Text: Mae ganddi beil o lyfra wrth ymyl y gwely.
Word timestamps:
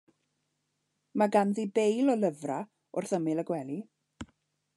Mae 1.21 1.31
ganddi 1.35 1.67
beil 1.77 2.09
o 2.15 2.17
lyfra 2.23 2.59
wrth 3.01 3.15
ymyl 3.19 3.45
y 3.45 3.47
gwely. 3.53 3.79